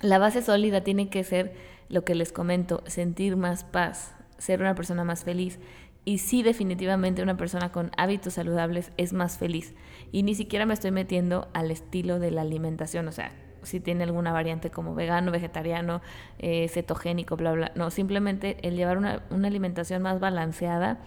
La 0.03 0.19
base 0.19 0.43
sólida 0.43 0.83
tiene 0.83 1.09
que 1.09 1.25
ser 1.25 1.55
lo 1.89 2.05
que 2.05 2.15
les 2.15 2.33
comento, 2.33 2.83
sentir 2.87 3.37
más 3.37 3.65
paz, 3.65 4.15
ser 4.39 4.61
una 4.61 4.75
persona 4.75 5.05
más 5.05 5.25
feliz. 5.25 5.59
Y 6.05 6.19
sí, 6.19 6.43
definitivamente 6.43 7.23
una 7.23 7.37
persona 7.37 7.73
con 7.73 7.91
hábitos 7.97 8.35
saludables 8.35 8.93
es 8.97 9.13
más 9.13 9.39
feliz. 9.39 9.75
Y 10.13 10.23
ni 10.23 10.35
siquiera 10.35 10.67
me 10.67 10.75
estoy 10.75 10.91
metiendo 10.91 11.49
al 11.55 11.71
estilo 11.71 12.19
de 12.19 12.31
la 12.31 12.43
alimentación, 12.43 13.09
o 13.09 13.13
sea, 13.13 13.33
si 13.63 13.81
tiene 13.81 14.05
alguna 14.05 14.33
variante 14.33 14.71
como 14.71 14.95
vegano, 14.95 15.33
vegetariano, 15.33 16.03
eh, 16.39 16.69
cetogénico, 16.69 17.37
bla, 17.37 17.53
bla. 17.53 17.73
No, 17.75 17.91
simplemente 17.91 18.59
el 18.63 18.77
llevar 18.77 18.99
una, 18.99 19.23
una, 19.31 19.49
alimentación 19.49 20.03
más 20.03 20.21
balanceada, 20.21 21.01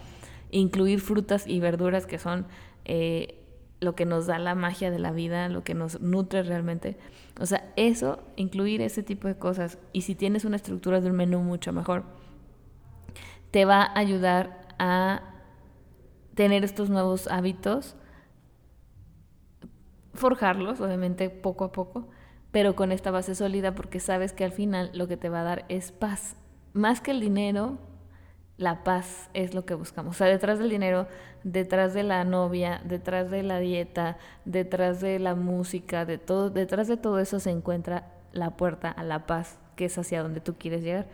incluir 0.50 1.00
frutas 1.00 1.46
y 1.46 1.60
verduras 1.60 2.06
que 2.06 2.18
son 2.18 2.46
eh, 2.84 3.38
lo 3.80 3.94
que 3.94 4.04
nos 4.04 4.26
da 4.26 4.38
la 4.38 4.54
magia 4.54 4.90
de 4.90 4.98
la 4.98 5.12
vida, 5.12 5.48
lo 5.48 5.62
que 5.62 5.74
nos 5.74 6.00
nutre 6.00 6.42
realmente. 6.42 6.96
O 7.40 7.46
sea, 7.46 7.72
eso, 7.76 8.20
incluir 8.36 8.82
ese 8.82 9.02
tipo 9.02 9.28
de 9.28 9.36
cosas, 9.36 9.78
y 9.92 10.02
si 10.02 10.14
tienes 10.14 10.44
una 10.44 10.56
estructura 10.56 11.00
de 11.00 11.10
un 11.10 11.16
menú 11.16 11.40
mucho 11.40 11.72
mejor, 11.72 12.04
te 13.50 13.64
va 13.64 13.82
a 13.82 13.98
ayudar 13.98 14.74
a 14.78 15.22
tener 16.34 16.64
estos 16.64 16.90
nuevos 16.90 17.28
hábitos, 17.28 17.96
forjarlos, 20.14 20.80
obviamente, 20.80 21.30
poco 21.30 21.64
a 21.64 21.72
poco, 21.72 22.08
pero 22.50 22.74
con 22.74 22.92
esta 22.92 23.10
base 23.10 23.34
sólida 23.34 23.74
porque 23.74 24.00
sabes 24.00 24.32
que 24.32 24.44
al 24.44 24.52
final 24.52 24.90
lo 24.94 25.06
que 25.06 25.16
te 25.16 25.28
va 25.28 25.40
a 25.40 25.44
dar 25.44 25.64
es 25.68 25.92
paz. 25.92 26.36
Más 26.72 27.00
que 27.00 27.10
el 27.12 27.20
dinero, 27.20 27.78
la 28.58 28.82
paz 28.82 29.30
es 29.34 29.54
lo 29.54 29.64
que 29.64 29.74
buscamos. 29.74 30.16
O 30.16 30.18
sea, 30.18 30.26
detrás 30.26 30.58
del 30.58 30.68
dinero, 30.68 31.06
detrás 31.44 31.94
de 31.94 32.02
la 32.02 32.24
novia, 32.24 32.82
detrás 32.84 33.30
de 33.30 33.44
la 33.44 33.60
dieta, 33.60 34.18
detrás 34.44 35.00
de 35.00 35.18
la 35.20 35.36
música, 35.36 36.04
de 36.04 36.18
todo, 36.18 36.50
detrás 36.50 36.88
de 36.88 36.96
todo 36.96 37.20
eso 37.20 37.40
se 37.40 37.50
encuentra 37.50 38.12
la 38.32 38.56
puerta 38.56 38.90
a 38.90 39.04
la 39.04 39.26
paz, 39.26 39.58
que 39.76 39.86
es 39.86 39.96
hacia 39.96 40.22
donde 40.22 40.40
tú 40.40 40.56
quieres 40.58 40.82
llegar. 40.82 41.06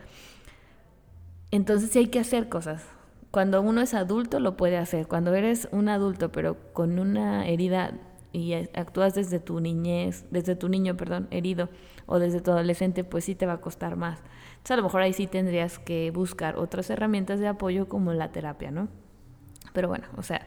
Entonces 1.50 1.90
sí 1.90 2.00
hay 2.00 2.06
que 2.08 2.18
hacer 2.18 2.48
cosas. 2.48 2.82
Cuando 3.30 3.60
uno 3.60 3.82
es 3.82 3.94
adulto 3.94 4.40
lo 4.40 4.56
puede 4.56 4.78
hacer. 4.78 5.06
Cuando 5.06 5.34
eres 5.34 5.68
un 5.70 5.88
adulto 5.88 6.32
pero 6.32 6.56
con 6.72 6.98
una 6.98 7.46
herida 7.46 7.92
y 8.32 8.54
actúas 8.54 9.14
desde 9.14 9.38
tu 9.38 9.60
niñez, 9.60 10.24
desde 10.30 10.56
tu 10.56 10.68
niño, 10.68 10.96
perdón, 10.96 11.28
herido, 11.30 11.68
o 12.06 12.18
desde 12.18 12.40
tu 12.40 12.50
adolescente, 12.50 13.04
pues 13.04 13.24
sí 13.24 13.34
te 13.34 13.46
va 13.46 13.54
a 13.54 13.60
costar 13.60 13.96
más. 13.96 14.18
Entonces 14.64 14.76
a 14.76 14.76
lo 14.78 14.84
mejor 14.84 15.02
ahí 15.02 15.12
sí 15.12 15.26
tendrías 15.26 15.78
que 15.78 16.10
buscar 16.10 16.56
otras 16.56 16.88
herramientas 16.88 17.38
de 17.38 17.48
apoyo 17.48 17.86
como 17.86 18.14
la 18.14 18.32
terapia, 18.32 18.70
¿no? 18.70 18.88
Pero 19.74 19.88
bueno, 19.88 20.06
o 20.16 20.22
sea, 20.22 20.46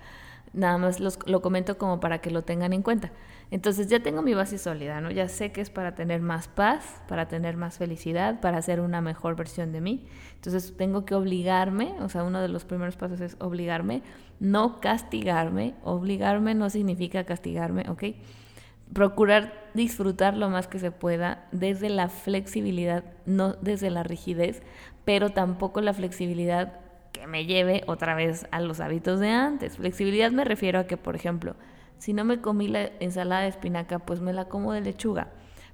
nada 0.53 0.79
más 0.79 0.99
lo 0.99 1.41
comento 1.43 1.77
como 1.77 1.99
para 1.99 2.17
que 2.19 2.31
lo 2.31 2.41
tengan 2.43 2.73
en 2.73 2.81
cuenta. 2.81 3.11
Entonces 3.51 3.89
ya 3.89 3.99
tengo 3.99 4.23
mi 4.23 4.33
base 4.33 4.57
sólida, 4.57 5.01
¿no? 5.01 5.11
Ya 5.11 5.29
sé 5.29 5.51
que 5.51 5.61
es 5.61 5.69
para 5.69 5.93
tener 5.93 6.21
más 6.21 6.47
paz, 6.47 6.99
para 7.07 7.27
tener 7.27 7.57
más 7.57 7.77
felicidad, 7.77 8.41
para 8.41 8.59
ser 8.63 8.81
una 8.81 9.01
mejor 9.01 9.35
versión 9.35 9.71
de 9.71 9.81
mí. 9.81 10.07
Entonces 10.33 10.75
tengo 10.75 11.05
que 11.05 11.13
obligarme, 11.13 11.93
o 12.01 12.09
sea, 12.09 12.23
uno 12.23 12.41
de 12.41 12.47
los 12.47 12.65
primeros 12.65 12.97
pasos 12.97 13.21
es 13.21 13.37
obligarme, 13.39 14.01
no 14.39 14.81
castigarme. 14.81 15.75
Obligarme 15.83 16.55
no 16.55 16.71
significa 16.71 17.23
castigarme, 17.23 17.85
¿ok? 17.87 18.03
Procurar 18.93 19.69
disfrutar 19.73 20.35
lo 20.35 20.49
más 20.49 20.67
que 20.67 20.79
se 20.79 20.91
pueda 20.91 21.45
desde 21.51 21.89
la 21.89 22.09
flexibilidad, 22.09 23.03
no 23.25 23.53
desde 23.53 23.89
la 23.89 24.03
rigidez, 24.03 24.61
pero 25.05 25.29
tampoco 25.29 25.81
la 25.81 25.93
flexibilidad 25.93 26.79
que 27.11 27.27
me 27.27 27.45
lleve 27.45 27.83
otra 27.87 28.15
vez 28.15 28.47
a 28.51 28.59
los 28.59 28.79
hábitos 28.79 29.19
de 29.19 29.29
antes. 29.29 29.77
Flexibilidad 29.77 30.31
me 30.31 30.45
refiero 30.45 30.79
a 30.79 30.87
que, 30.87 30.97
por 30.97 31.15
ejemplo, 31.15 31.55
si 31.97 32.13
no 32.13 32.25
me 32.25 32.41
comí 32.41 32.67
la 32.67 32.91
ensalada 32.99 33.41
de 33.41 33.49
espinaca, 33.49 33.99
pues 33.99 34.21
me 34.21 34.33
la 34.33 34.45
como 34.45 34.73
de 34.73 34.81
lechuga. 34.81 35.29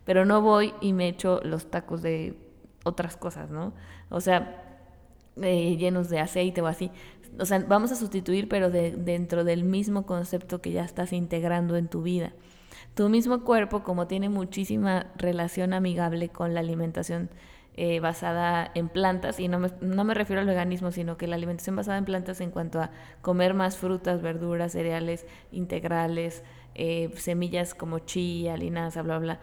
Pero 0.06 0.26
no 0.26 0.42
voy 0.42 0.74
y 0.82 0.94
me 0.94 1.08
echo 1.08 1.40
los 1.44 1.70
tacos 1.70 2.02
de 2.02 2.38
otras 2.84 3.18
cosas, 3.18 3.50
¿no? 3.50 3.74
O 4.10 4.22
sea, 4.22 4.64
eh, 5.42 5.78
llenos 5.78 6.10
de 6.10 6.20
aceite 6.20 6.62
o 6.62 6.68
así. 6.68 6.92
O 7.40 7.46
sea, 7.46 7.60
vamos 7.68 7.92
a 7.92 7.96
sustituir, 7.96 8.48
pero 8.48 8.70
de, 8.70 8.92
dentro 8.92 9.44
del 9.44 9.64
mismo 9.64 10.06
concepto 10.06 10.62
que 10.62 10.72
ya 10.72 10.84
estás 10.84 11.14
integrando 11.14 11.78
en 11.78 11.88
tu 11.88 12.04
vida. 12.04 12.34
Tu 12.94 13.10
mismo 13.10 13.44
cuerpo, 13.44 13.84
como 13.84 14.08
tiene 14.08 14.30
muchísima 14.30 15.08
relación 15.16 15.74
amigable 15.74 16.30
con 16.30 16.54
la 16.54 16.60
alimentación 16.60 17.30
eh, 17.76 18.00
basada 18.00 18.70
en 18.76 18.88
plantas, 18.88 19.40
y 19.40 19.48
no 19.48 19.58
me, 19.58 19.70
no 19.82 20.04
me 20.04 20.14
refiero 20.14 20.42
al 20.42 20.48
veganismo, 20.48 20.92
sino 20.92 21.18
que 21.18 21.26
la 21.26 21.36
alimentación 21.36 21.76
basada 21.76 21.98
en 21.98 22.06
plantas 22.06 22.40
en 22.40 22.52
cuanto 22.52 22.80
a 22.80 22.92
comer 23.22 23.56
más 23.56 23.78
frutas, 23.78 24.22
verduras, 24.22 24.74
cereales 24.74 25.26
integrales, 25.52 26.44
eh, 26.76 27.12
semillas 27.16 27.74
como 27.74 28.00
chía, 28.00 28.58
linaza, 28.58 29.02
bla, 29.02 29.18
bla, 29.18 29.40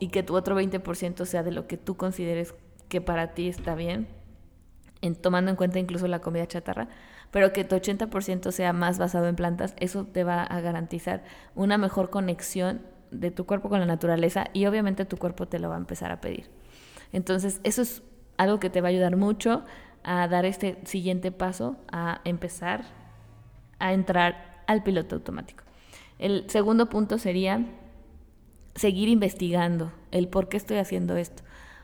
y 0.00 0.08
que 0.08 0.22
tu 0.22 0.34
otro 0.36 0.58
20% 0.58 1.26
sea 1.26 1.42
de 1.42 1.52
lo 1.52 1.66
que 1.66 1.76
tú 1.76 1.96
consideres 1.98 2.54
que 2.88 3.02
para 3.02 3.34
ti 3.34 3.48
está 3.48 3.74
bien, 3.74 4.08
en, 5.02 5.14
tomando 5.14 5.50
en 5.50 5.56
cuenta 5.56 5.78
incluso 5.78 6.08
la 6.08 6.20
comida 6.20 6.46
chatarra, 6.46 6.88
pero 7.30 7.52
que 7.52 7.64
tu 7.64 7.76
80% 7.76 8.50
sea 8.52 8.72
más 8.72 8.98
basado 8.98 9.28
en 9.28 9.36
plantas, 9.36 9.74
eso 9.78 10.04
te 10.04 10.24
va 10.24 10.42
a 10.42 10.60
garantizar 10.60 11.24
una 11.54 11.78
mejor 11.78 12.10
conexión 12.10 12.80
de 13.10 13.30
tu 13.30 13.46
cuerpo 13.46 13.68
con 13.68 13.80
la 13.80 13.86
naturaleza 13.86 14.46
y 14.52 14.66
obviamente 14.66 15.04
tu 15.04 15.16
cuerpo 15.16 15.46
te 15.46 15.58
lo 15.58 15.68
va 15.68 15.76
a 15.76 15.78
empezar 15.78 16.10
a 16.12 16.20
pedir. 16.20 16.50
Entonces, 17.12 17.60
eso 17.64 17.82
es 17.82 18.02
algo 18.36 18.60
que 18.60 18.70
te 18.70 18.80
va 18.80 18.88
a 18.88 18.90
ayudar 18.90 19.16
mucho 19.16 19.64
a 20.02 20.28
dar 20.28 20.44
este 20.44 20.78
siguiente 20.84 21.32
paso, 21.32 21.76
a 21.90 22.20
empezar 22.24 22.84
a 23.78 23.92
entrar 23.92 24.62
al 24.66 24.82
piloto 24.82 25.16
automático. 25.16 25.64
El 26.18 26.48
segundo 26.48 26.88
punto 26.88 27.18
sería 27.18 27.64
seguir 28.74 29.08
investigando 29.08 29.92
el 30.10 30.28
por 30.28 30.48
qué 30.48 30.56
estoy 30.56 30.78
haciendo 30.78 31.16
esto. 31.16 31.42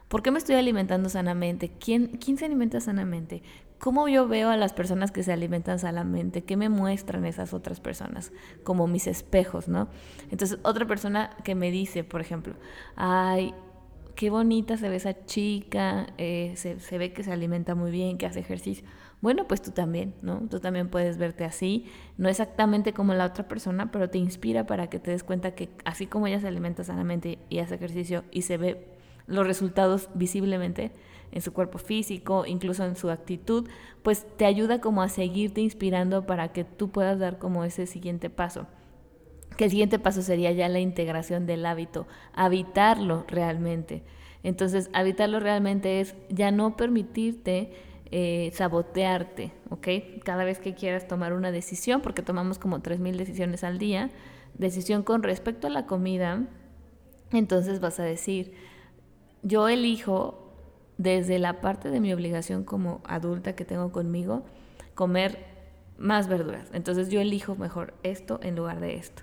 ¿Por 0.09 0.23
qué 0.23 0.31
me 0.31 0.39
estoy 0.39 0.57
alimentando 0.57 1.09
sanamente? 1.09 1.73
¿Quién, 1.81 2.19
¿Quién 2.19 2.37
se 2.37 2.45
alimenta 2.45 2.81
sanamente? 2.81 3.43
¿Cómo 3.83 4.07
yo 4.07 4.29
veo 4.29 4.49
a 4.51 4.57
las 4.57 4.73
personas 4.73 5.11
que 5.11 5.25
se 5.25 5.33
alimentan 5.33 5.81
sanamente? 5.81 6.45
¿Qué 6.45 6.57
me 6.57 6.69
muestran 6.69 7.25
esas 7.25 7.53
otras 7.53 7.81
personas? 7.81 8.31
Como 8.63 8.87
mis 8.87 9.09
espejos, 9.09 9.67
¿no? 9.67 9.89
Entonces, 10.31 10.61
otra 10.63 10.87
persona 10.87 11.31
que 11.43 11.57
me 11.57 11.73
dice, 11.73 12.05
por 12.05 12.21
ejemplo, 12.21 12.55
ay, 12.95 13.53
qué 14.15 14.31
bonita 14.31 14.77
se 14.77 14.89
ve 14.89 14.95
esa 14.95 15.27
chica, 15.27 16.07
eh, 16.17 16.53
se, 16.55 16.79
se, 16.79 16.97
ve 16.97 17.13
que 17.13 17.25
se 17.25 17.33
alimenta 17.33 17.75
muy 17.75 17.91
bien, 17.91 18.19
que 18.19 18.27
hace 18.27 18.39
ejercicio. 18.39 18.87
Bueno, 19.21 19.49
pues 19.49 19.61
tú 19.61 19.73
también, 19.73 20.15
¿no? 20.23 20.43
Tú 20.49 20.61
también 20.61 20.89
puedes 20.89 21.19
verte 21.19 21.45
así, 21.45 21.87
no 22.19 22.29
exactamente 22.29 22.93
como 22.93 23.15
la 23.15 23.27
otra 23.27 23.49
persona, 23.49 23.91
pero 23.91 24.09
te 24.09 24.19
inspira 24.19 24.65
para 24.65 24.91
que 24.91 25.01
te 25.01 25.11
des 25.11 25.25
cuenta 25.25 25.57
que 25.57 25.71
así 25.85 26.07
como 26.07 26.29
ella 26.29 26.39
se 26.39 26.47
alimenta 26.47 26.85
sanamente 26.85 27.41
y 27.49 27.59
hace 27.59 27.75
ejercicio 27.75 28.23
y 28.31 28.43
se 28.43 28.59
ve 28.59 28.87
los 29.27 29.45
resultados 29.45 30.09
visiblemente 30.15 30.93
en 31.33 31.43
su 31.43 31.53
cuerpo 31.53 31.79
físico, 31.79 32.45
incluso 32.47 32.85
en 32.85 32.95
su 32.95 33.11
actitud, 33.11 33.69
pues 34.03 34.27
te 34.37 34.45
ayuda 34.45 34.81
como 34.81 35.03
a 35.03 35.09
seguirte 35.09 35.61
inspirando 35.61 36.27
para 36.27 36.53
que 36.53 36.65
tú 36.65 36.91
puedas 36.91 37.19
dar 37.19 37.39
como 37.39 37.65
ese 37.65 37.87
siguiente 37.87 38.31
paso. 38.31 38.67
Que 39.57 39.65
el 39.65 39.71
siguiente 39.71 39.99
paso 39.99 40.23
sería 40.23 40.53
ya 40.53 40.69
la 40.69 40.81
integración 40.81 41.47
del 41.47 41.67
hábito, 41.67 42.07
habitarlo 42.35 43.25
realmente. 43.29 44.03
Entonces, 44.43 44.91
habitarlo 44.93 45.41
realmente 45.41 46.01
es 46.01 46.15
ya 46.29 46.51
no 46.51 46.77
permitirte 46.77 47.73
eh, 48.11 48.51
sabotearte, 48.55 49.53
¿ok? 49.71 49.89
Cada 50.25 50.45
vez 50.45 50.59
que 50.59 50.75
quieras 50.75 51.09
tomar 51.09 51.33
una 51.33 51.51
decisión, 51.51 52.03
porque 52.03 52.23
tomamos 52.23 52.59
como 52.59 52.81
3.000 52.81 53.17
decisiones 53.17 53.65
al 53.65 53.79
día, 53.79 54.11
decisión 54.55 55.03
con 55.03 55.23
respecto 55.23 55.67
a 55.67 55.71
la 55.71 55.87
comida, 55.87 56.45
entonces 57.31 57.81
vas 57.81 58.01
a 58.01 58.05
decir, 58.05 58.53
yo 59.43 59.69
elijo 59.69 60.42
desde 61.03 61.39
la 61.39 61.61
parte 61.61 61.91
de 61.91 62.01
mi 62.01 62.13
obligación 62.13 62.65
como 62.65 63.01
adulta 63.05 63.55
que 63.55 63.65
tengo 63.65 63.91
conmigo, 63.91 64.45
comer 64.95 65.39
más 65.99 66.29
verduras. 66.29 66.69
Entonces 66.73 67.11
yo 67.11 67.21
elijo 67.21 67.57
mejor 67.57 67.95
esto 68.03 68.39
en 68.43 68.57
lugar 68.57 68.81
de 68.81 68.95
esto. 68.95 69.23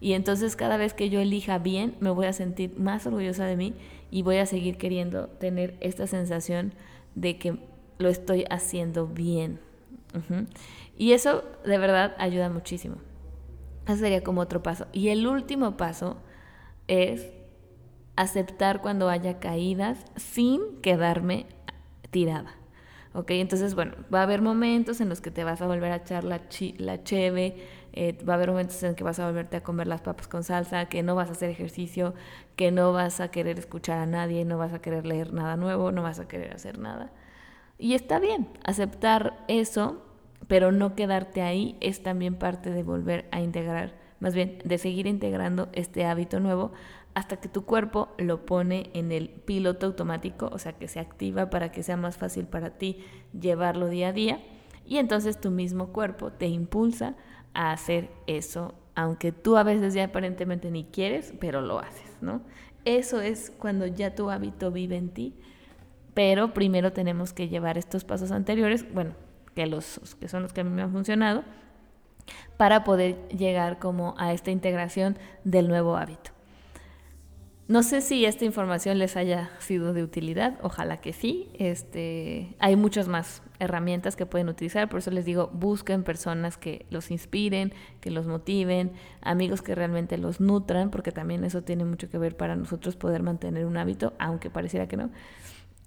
Y 0.00 0.14
entonces 0.14 0.56
cada 0.56 0.76
vez 0.76 0.94
que 0.94 1.08
yo 1.10 1.20
elija 1.20 1.58
bien, 1.58 1.94
me 2.00 2.10
voy 2.10 2.26
a 2.26 2.32
sentir 2.32 2.78
más 2.78 3.06
orgullosa 3.06 3.44
de 3.44 3.56
mí 3.56 3.74
y 4.10 4.22
voy 4.22 4.38
a 4.38 4.46
seguir 4.46 4.76
queriendo 4.76 5.28
tener 5.28 5.76
esta 5.80 6.06
sensación 6.06 6.72
de 7.14 7.38
que 7.38 7.58
lo 7.98 8.08
estoy 8.08 8.44
haciendo 8.50 9.06
bien. 9.06 9.60
Y 10.96 11.12
eso 11.12 11.44
de 11.64 11.78
verdad 11.78 12.14
ayuda 12.18 12.48
muchísimo. 12.48 12.96
Ese 13.86 13.98
sería 13.98 14.22
como 14.22 14.40
otro 14.40 14.62
paso. 14.62 14.86
Y 14.92 15.08
el 15.08 15.26
último 15.26 15.76
paso 15.76 16.16
es 16.88 17.26
aceptar 18.20 18.80
cuando 18.80 19.08
haya 19.08 19.38
caídas 19.38 19.98
sin 20.16 20.80
quedarme 20.82 21.46
tirada. 22.10 22.54
¿Ok? 23.12 23.32
Entonces, 23.32 23.74
bueno, 23.74 23.94
va 24.12 24.20
a 24.20 24.22
haber 24.22 24.40
momentos 24.40 25.00
en 25.00 25.08
los 25.08 25.20
que 25.20 25.32
te 25.32 25.42
vas 25.42 25.60
a 25.60 25.66
volver 25.66 25.90
a 25.90 25.96
echar 25.96 26.22
la, 26.22 26.42
la 26.78 27.02
cheve, 27.02 27.56
eh, 27.92 28.16
va 28.24 28.34
a 28.34 28.36
haber 28.36 28.50
momentos 28.50 28.80
en 28.84 28.94
que 28.94 29.02
vas 29.02 29.18
a 29.18 29.26
volverte 29.26 29.56
a 29.56 29.62
comer 29.64 29.88
las 29.88 30.00
papas 30.00 30.28
con 30.28 30.44
salsa, 30.44 30.86
que 30.86 31.02
no 31.02 31.16
vas 31.16 31.28
a 31.28 31.32
hacer 31.32 31.50
ejercicio, 31.50 32.14
que 32.54 32.70
no 32.70 32.92
vas 32.92 33.20
a 33.20 33.32
querer 33.32 33.58
escuchar 33.58 33.98
a 33.98 34.06
nadie, 34.06 34.44
no 34.44 34.58
vas 34.58 34.72
a 34.72 34.80
querer 34.80 35.06
leer 35.06 35.32
nada 35.32 35.56
nuevo, 35.56 35.90
no 35.90 36.02
vas 36.02 36.20
a 36.20 36.28
querer 36.28 36.52
hacer 36.54 36.78
nada. 36.78 37.10
Y 37.78 37.94
está 37.94 38.20
bien, 38.20 38.48
aceptar 38.62 39.44
eso, 39.48 40.04
pero 40.46 40.70
no 40.70 40.94
quedarte 40.94 41.42
ahí 41.42 41.76
es 41.80 42.02
también 42.02 42.36
parte 42.36 42.70
de 42.70 42.84
volver 42.84 43.26
a 43.32 43.40
integrar, 43.40 43.94
más 44.20 44.34
bien 44.34 44.58
de 44.64 44.78
seguir 44.78 45.08
integrando 45.08 45.68
este 45.72 46.04
hábito 46.04 46.38
nuevo 46.38 46.72
hasta 47.14 47.38
que 47.38 47.48
tu 47.48 47.64
cuerpo 47.64 48.08
lo 48.18 48.46
pone 48.46 48.90
en 48.94 49.12
el 49.12 49.28
piloto 49.28 49.86
automático, 49.86 50.48
o 50.52 50.58
sea, 50.58 50.72
que 50.74 50.88
se 50.88 51.00
activa 51.00 51.50
para 51.50 51.72
que 51.72 51.82
sea 51.82 51.96
más 51.96 52.16
fácil 52.16 52.46
para 52.46 52.70
ti 52.70 52.98
llevarlo 53.38 53.88
día 53.88 54.08
a 54.08 54.12
día. 54.12 54.40
Y 54.86 54.98
entonces 54.98 55.40
tu 55.40 55.50
mismo 55.50 55.88
cuerpo 55.88 56.32
te 56.32 56.46
impulsa 56.46 57.14
a 57.54 57.72
hacer 57.72 58.10
eso, 58.26 58.74
aunque 58.94 59.32
tú 59.32 59.56
a 59.56 59.62
veces 59.62 59.94
ya 59.94 60.04
aparentemente 60.04 60.70
ni 60.70 60.84
quieres, 60.84 61.34
pero 61.40 61.60
lo 61.60 61.78
haces, 61.78 62.16
¿no? 62.20 62.42
Eso 62.84 63.20
es 63.20 63.50
cuando 63.50 63.86
ya 63.86 64.14
tu 64.14 64.30
hábito 64.30 64.70
vive 64.70 64.96
en 64.96 65.10
ti, 65.10 65.34
pero 66.14 66.54
primero 66.54 66.92
tenemos 66.92 67.32
que 67.32 67.48
llevar 67.48 67.76
estos 67.76 68.04
pasos 68.04 68.30
anteriores, 68.30 68.92
bueno, 68.92 69.14
que, 69.54 69.66
los, 69.66 70.00
que 70.20 70.28
son 70.28 70.42
los 70.42 70.52
que 70.52 70.62
a 70.62 70.64
mí 70.64 70.70
me 70.70 70.82
han 70.82 70.92
funcionado, 70.92 71.44
para 72.56 72.84
poder 72.84 73.28
llegar 73.28 73.78
como 73.78 74.14
a 74.18 74.32
esta 74.32 74.50
integración 74.50 75.18
del 75.44 75.68
nuevo 75.68 75.96
hábito. 75.96 76.30
No 77.70 77.84
sé 77.84 78.00
si 78.00 78.24
esta 78.24 78.44
información 78.44 78.98
les 78.98 79.16
haya 79.16 79.48
sido 79.60 79.92
de 79.92 80.02
utilidad, 80.02 80.58
ojalá 80.60 80.96
que 80.96 81.12
sí. 81.12 81.52
Este, 81.54 82.56
hay 82.58 82.74
muchas 82.74 83.06
más 83.06 83.44
herramientas 83.60 84.16
que 84.16 84.26
pueden 84.26 84.48
utilizar, 84.48 84.88
por 84.88 84.98
eso 84.98 85.12
les 85.12 85.24
digo, 85.24 85.50
busquen 85.52 86.02
personas 86.02 86.56
que 86.56 86.84
los 86.90 87.12
inspiren, 87.12 87.72
que 88.00 88.10
los 88.10 88.26
motiven, 88.26 88.90
amigos 89.20 89.62
que 89.62 89.76
realmente 89.76 90.18
los 90.18 90.40
nutran, 90.40 90.90
porque 90.90 91.12
también 91.12 91.44
eso 91.44 91.62
tiene 91.62 91.84
mucho 91.84 92.10
que 92.10 92.18
ver 92.18 92.36
para 92.36 92.56
nosotros 92.56 92.96
poder 92.96 93.22
mantener 93.22 93.64
un 93.66 93.76
hábito, 93.76 94.14
aunque 94.18 94.50
pareciera 94.50 94.88
que 94.88 94.96
no. 94.96 95.10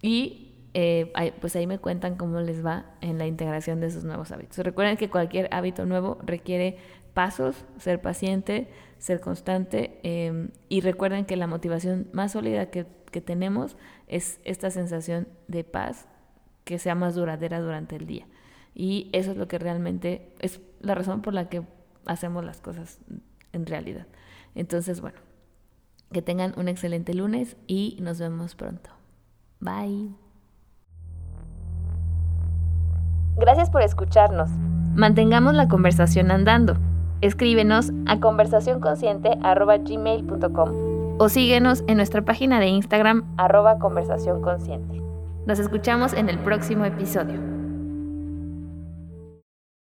Y 0.02 0.54
eh, 0.74 1.12
pues 1.42 1.54
ahí 1.58 1.68
me 1.68 1.80
cuentan 1.80 2.16
cómo 2.16 2.40
les 2.40 2.66
va 2.66 2.86
en 3.02 3.18
la 3.18 3.28
integración 3.28 3.82
de 3.82 3.88
esos 3.88 4.06
nuevos 4.06 4.32
hábitos. 4.32 4.58
Recuerden 4.60 4.96
que 4.96 5.10
cualquier 5.10 5.54
hábito 5.54 5.86
nuevo 5.86 6.18
requiere 6.24 6.78
pasos, 7.14 7.66
ser 7.78 8.02
paciente, 8.02 8.70
ser 9.04 9.20
constante 9.20 10.00
em, 10.04 10.52
y 10.70 10.80
recuerden 10.80 11.26
que 11.26 11.36
la 11.36 11.46
motivación 11.46 12.08
más 12.14 12.32
sólida 12.32 12.68
que, 12.68 12.88
que 13.12 13.20
tenemos 13.20 13.76
es 14.08 14.40
esta 14.46 14.72
sensación 14.72 15.28
de 15.50 15.66
paz 15.66 16.08
que 16.64 16.80
sea 16.80 16.96
más 16.96 17.14
duradera 17.14 17.60
durante 17.60 17.98
el 17.98 18.06
día. 18.06 18.26
Y 18.74 19.10
eso 19.12 19.32
es 19.32 19.38
lo 19.38 19.50
que 19.50 19.60
realmente 19.60 20.34
es 20.40 20.62
la 20.80 20.96
razón 20.96 21.22
por 21.22 21.34
la 21.34 21.50
que 21.50 21.64
hacemos 22.06 22.46
las 22.46 22.62
cosas 22.62 23.00
en 23.52 23.66
realidad. 23.66 24.08
Entonces, 24.56 25.02
bueno, 25.02 25.20
que 26.14 26.22
tengan 26.22 26.54
un 26.56 26.70
excelente 26.70 27.14
lunes 27.14 27.58
y 27.68 27.98
nos 28.00 28.20
vemos 28.20 28.56
pronto. 28.56 28.90
Bye. 29.60 30.16
Gracias 33.36 33.70
por 33.70 33.82
escucharnos. 33.82 34.50
Mantengamos 34.96 35.56
la 35.56 35.68
conversación 35.68 36.32
andando. 36.32 36.78
Escríbenos 37.24 37.92
a 38.06 38.20
conversacionconsciente.gmail.com 38.20 41.16
o 41.20 41.30
síguenos 41.30 41.86
en 41.88 41.96
nuestra 41.96 42.24
página 42.24 42.60
de 42.60 42.68
Instagram 42.68 43.24
arroba 43.38 43.80
conversacionconsciente. 43.80 45.02
Nos 45.46 45.60
escuchamos 45.60 46.12
en 46.12 46.28
el 46.28 46.38
próximo 46.40 46.84
episodio. 46.84 47.53